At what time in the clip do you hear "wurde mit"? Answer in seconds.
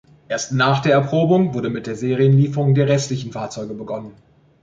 1.53-1.85